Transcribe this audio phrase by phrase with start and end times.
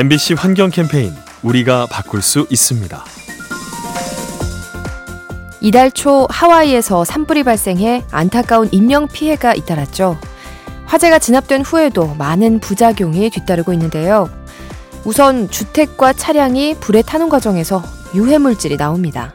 [0.00, 3.04] MBC 환경 캠페인 우리가 바꿀 수 있습니다.
[5.60, 10.18] 이달 초 하와이에서 산불이 발생해 안타까운 인명 피해가 잇따랐죠.
[10.86, 14.30] 화재가 진압된 후에도 많은 부작용이 뒤따르고 있는데요.
[15.04, 17.82] 우선 주택과 차량이 불에 타는 과정에서
[18.14, 19.34] 유해물질이 나옵니다.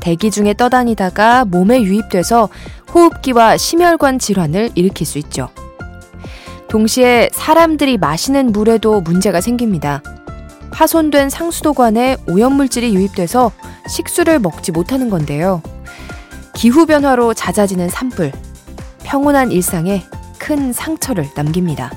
[0.00, 2.48] 대기 중에 떠다니다가 몸에 유입돼서
[2.94, 5.50] 호흡기와 심혈관 질환을 일으킬 수 있죠.
[6.70, 10.02] 동시에 사람들이 마시는 물에도 문제가 생깁니다.
[10.70, 13.50] 파손된 상수도관에 오염물질이 유입돼서
[13.88, 15.62] 식수를 먹지 못하는 건데요.
[16.54, 18.30] 기후변화로 잦아지는 산불,
[19.02, 20.04] 평온한 일상에
[20.38, 21.90] 큰 상처를 남깁니다.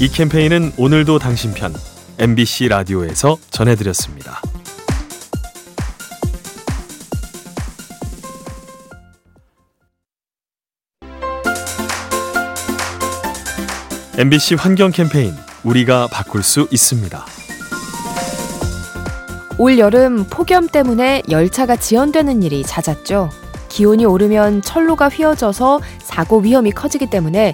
[0.00, 1.72] 이 캠페인은 오늘도 당신 편
[2.18, 4.42] MBC 라디오에서 전해드렸습니다.
[14.18, 17.26] MBC 환경 캠페인 우리가 바꿀 수 있습니다.
[19.58, 23.28] 올 여름 폭염 때문에 열차가 지연되는 일이 잦았죠.
[23.68, 27.52] 기온이 오르면 철로가 휘어져서 사고 위험이 커지기 때문에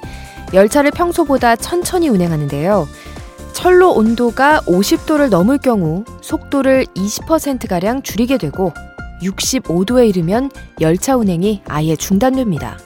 [0.55, 2.87] 열차를 평소보다 천천히 운행하는데요.
[3.53, 8.73] 철로 온도가 50도를 넘을 경우 속도를 20%가량 줄이게 되고
[9.21, 12.79] 65도에 이르면 열차 운행이 아예 중단됩니다.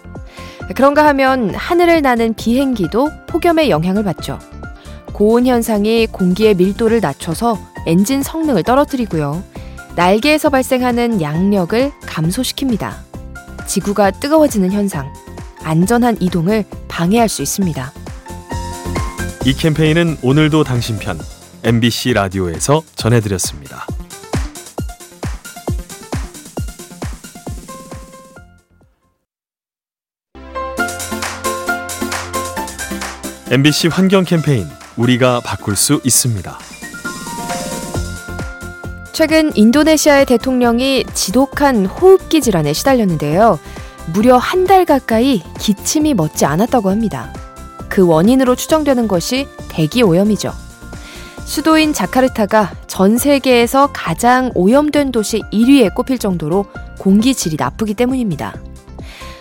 [0.74, 4.38] 그런가 하면 하늘을 나는 비행기도 폭염의 영향을 받죠.
[5.12, 9.42] 고온 현상이 공기의 밀도를 낮춰서 엔진 성능을 떨어뜨리고요.
[9.94, 12.92] 날개에서 발생하는 양력을 감소시킵니다.
[13.66, 15.12] 지구가 뜨거워지는 현상,
[15.62, 17.92] 안전한 이동을 방해할 수 있습니다.
[19.46, 21.18] 이 캠페인은 오늘도 당신 편
[21.62, 23.86] MBC 라디오에서 전해드렸습니다.
[33.50, 34.66] MBC 환경 캠페인
[34.96, 36.58] 우리가 바꿀 수 있습니다.
[39.12, 43.58] 최근 인도네시아의 대통령이 지독한 호흡기 질환에 시달렸는데요.
[44.12, 47.32] 무려 한 달 가까이 기침이 멎지 않았다고 합니다.
[47.88, 50.52] 그 원인으로 추정되는 것이 대기 오염이죠.
[51.44, 56.66] 수도인 자카르타가 전 세계에서 가장 오염된 도시 1위에 꼽힐 정도로
[56.98, 58.54] 공기 질이 나쁘기 때문입니다.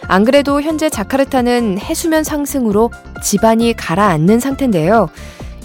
[0.08, 2.92] 안 그래도 현재 자카르타는 해수면 상승으로
[3.24, 5.10] 집안이 가라앉는 상태인데요.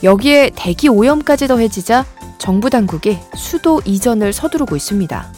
[0.03, 2.07] 여기에 대기 오염까지 더해지자
[2.39, 5.33] 정부 당국이 수도 이전을 서두르고 있습니다.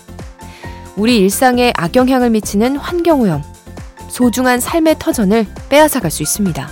[0.97, 3.43] 우리 일상에 악영향을 미치는 환경 오염,
[4.09, 6.69] 소중한 삶의 터전을 빼앗아갈 수 있습니다.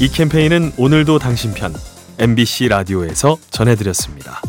[0.00, 1.74] 이 캠페인은 오늘도 당신 편
[2.18, 4.42] MBC 라디오에서 전해드렸습니다.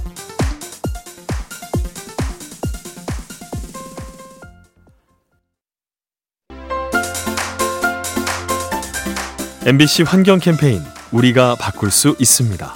[9.70, 10.82] MBC 환경 캠페인
[11.12, 12.74] 우리가 바꿀 수 있습니다.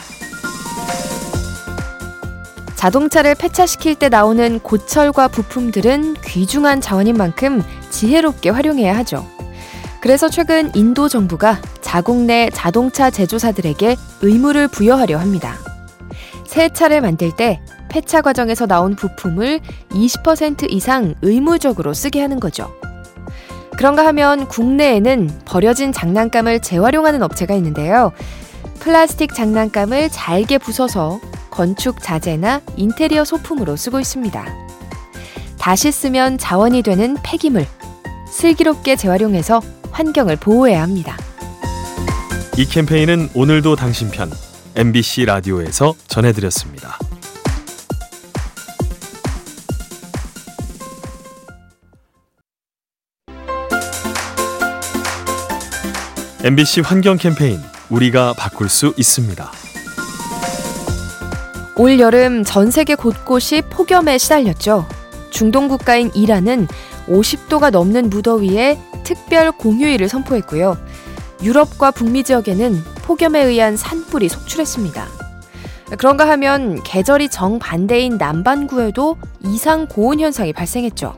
[2.76, 9.28] 자동차를 폐차시킬 때 나오는 고철과 부품들은 귀중한 자원인 만큼 지혜롭게 활용해야 하죠.
[10.02, 15.56] 그래서 최근 인도 정부가 자국 내 자동차 제조사들에게 의무를 부여하려 합니다.
[16.46, 22.72] 새 차를 만들 때 폐차 과정에서 나온 부품을 20% 이상 의무적으로 쓰게 하는 거죠.
[23.78, 28.12] 그런가 하면 국내에는 버려진 장난감을 재활용하는 업체가 있는데요.
[28.80, 31.20] 플라스틱 장난감을 잘게 부숴서
[31.50, 34.46] 건축 자재나 인테리어 소품으로 쓰고 있습니다.
[35.60, 37.66] 다시 쓰면 자원이 되는 폐기물,
[38.28, 39.62] 슬기롭게 재활용해서
[39.92, 41.16] 환경을 보호해야 합니다.
[42.58, 44.32] 이 캠페인은 오늘도 당신 편
[44.76, 46.98] MBC 라디오에서 전해드렸습니다.
[56.46, 57.58] MBC 환경 캠페인
[57.90, 59.50] 우리가 바꿀 수 있습니다.
[61.78, 64.86] 올 여름 전 세계 곳곳이 폭염에 시달렸죠.
[65.30, 66.68] 중동 국가인 이란은
[67.08, 70.78] 50도가 넘는 무더위에 특별 공휴일을 선포했고요.
[71.42, 75.08] 유럽과 북미 지역에는 폭염에 의한 산불이 속출했습니다.
[75.98, 79.16] 그런가 하면 계절이 정반대인 남반구에도
[79.46, 81.16] 이상 고온 현상이 발생했죠.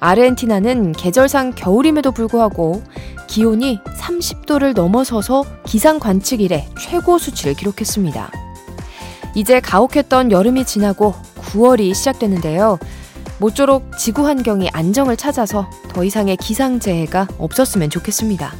[0.00, 2.82] 아르헨티나는 계절상 겨울임에도 불구하고
[3.34, 3.80] 기온이
[4.24, 8.30] 30도를 넘어서서 기상 관측 이래 최고 수치를 기록했습니다.
[9.34, 12.78] 이제 가혹했던 여름이 지나고 9월이 시작됐는데요.
[13.38, 18.54] 모쪼록 지구 환경이 안정을 찾아서 더 이상의 기상 재해가 없었으면 좋겠습니다.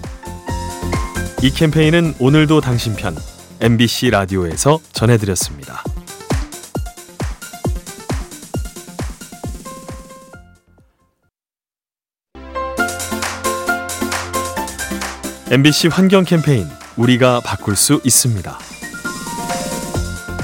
[1.42, 3.16] 이 캠페인은 오늘도 당신 편
[3.60, 5.84] MBC 라디오에서 전해드렸습니다.
[15.50, 18.58] MBC 환경 캠페인 우리가 바꿀 수 있습니다.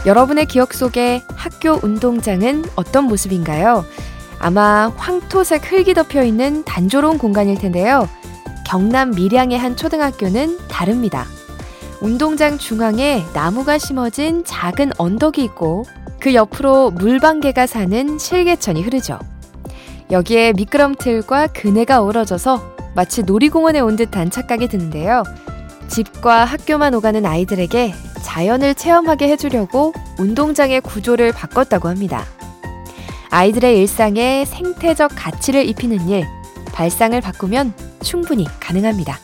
[0.05, 3.87] 여러분의 기억 속에 학교 운동장은 어떤 모습인가요?
[4.39, 8.11] 아마 황토색 흙이 덮여 있는 단조로운 공간일 텐데요.
[8.67, 11.25] 경남 밀양의 한 초등학교는 다릅니다.
[12.03, 15.87] 운동장 중앙에 나무가 심어진 작은 언덕이 있고
[16.21, 19.19] 그 옆으로 물방개가 사는 실개천이 흐르죠.
[20.11, 25.23] 여기에 미끄럼틀과 그네가 어우러져서 마치 놀이공원에 온 듯한 착각이 드는데요.
[25.89, 32.27] 집과 학교만 오가는 아이들에게 자연을 체험하게 해주려고 운동장의 구조를 바꿨다고 합니다.
[33.31, 36.27] 아이들의 일상에 생태적 가치를 입히는 일,
[36.75, 39.19] 발상을 바꾸면 충분히 가능합니다.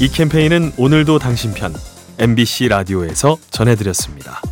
[0.00, 1.72] 이 캠페인은 오늘도 당신 편
[2.18, 4.42] MBC 라디오에서 전해드렸습니다.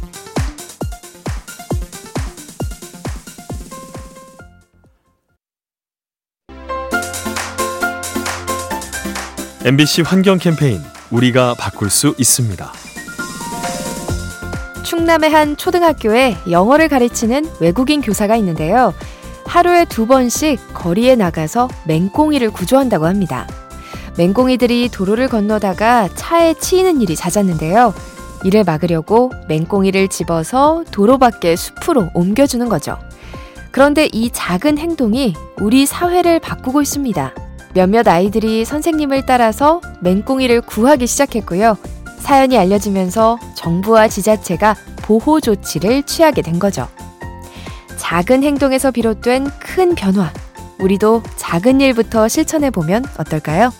[9.67, 12.71] MBC 환경 캠페인 우리가 바꿀 수 있습니다.
[14.83, 18.93] 충남의 한 초등학교에 영어를 가르치는 외국인 교사가 있는데요.
[19.47, 23.49] 하루에 두 번씩 거리에 나가서 맹꽁이를 구조한다고 합니다.
[24.19, 27.95] 맹꽁이들이 도로를 건너다가 차에 치이는 일이 잦았는데요.
[28.45, 32.99] 이를 막으려고 맹꽁이를 집어서 도로 밖의 숲으로 옮겨주는 거죠.
[33.71, 37.44] 그런데 이 작은 행동이 우리 사회를 바꾸고 있습니다.
[37.75, 41.77] 몇몇 아이들이 선생님을 따라서 맹꽁이를 구하기 시작했고요.
[42.19, 46.89] 사연이 알려지면서 정부와 지자체가 보호 조치를 취하게 된 거죠.
[47.99, 50.33] 작은 행동에서 비롯된 큰 변화.
[50.79, 53.73] 우리도 작은 일부터 실천해 보면 어떨까요?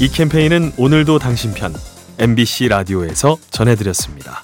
[0.00, 1.72] 이 캠페인은 오늘도 당신 편
[2.18, 4.40] MBC 라디오에서 전해드렸습니다.